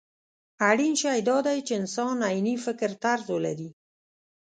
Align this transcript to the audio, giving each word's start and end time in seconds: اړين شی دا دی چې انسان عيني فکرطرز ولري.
اړين 0.69 0.93
شی 1.01 1.19
دا 1.29 1.37
دی 1.47 1.57
چې 1.67 1.73
انسان 1.81 2.15
عيني 2.29 2.55
فکرطرز 2.65 3.25
ولري. 3.33 3.69